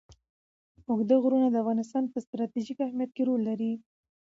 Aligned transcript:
اوږده 0.89 1.15
غرونه 1.23 1.47
د 1.49 1.55
افغانستان 1.63 2.03
په 2.09 2.17
ستراتیژیک 2.25 2.77
اهمیت 2.85 3.11
کې 3.15 3.23
رول 3.27 3.41
لري. 3.49 3.73